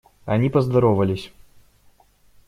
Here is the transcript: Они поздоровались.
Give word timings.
Они 0.25 0.49
поздоровались. 0.49 1.31